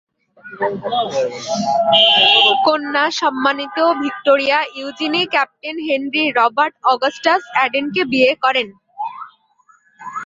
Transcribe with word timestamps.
কন্যা, 2.65 3.05
সম্মানিত 3.21 3.77
Victoria 4.01 4.59
Eugenie, 4.75 5.21
captain 5.33 5.77
Henry 5.87 6.23
Robert 6.37 6.75
Augustus 6.93 7.41
অ্যাডেনকে 7.53 8.01
বিয়ে 8.11 8.31
করেন। 8.43 8.67